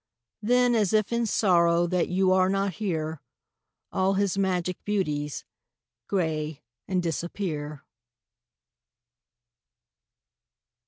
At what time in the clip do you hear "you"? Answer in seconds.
2.09-2.31